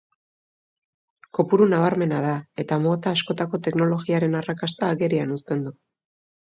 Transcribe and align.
Kopuru 1.39 1.67
nabarmena 1.75 2.23
da, 2.25 2.33
eta 2.65 2.79
mota 2.87 3.15
horretako 3.19 3.63
teknologiaren 3.71 4.43
arrakasta 4.43 4.93
agerian 4.99 5.41
uzten 5.41 5.67
du. 5.71 5.81